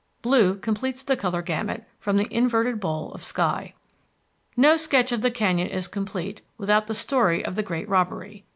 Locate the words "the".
1.03-1.15, 2.17-2.27, 5.21-5.29, 6.87-6.95, 7.55-7.61